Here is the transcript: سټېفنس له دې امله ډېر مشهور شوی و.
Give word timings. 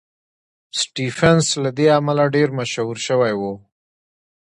سټېفنس 0.79 1.47
له 1.63 1.69
دې 1.77 1.87
امله 1.99 2.23
ډېر 2.35 2.49
مشهور 2.59 2.97
شوی 3.07 3.33
و. 3.39 3.41